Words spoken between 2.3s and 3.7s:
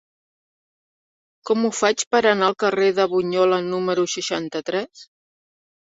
anar al carrer de Bunyola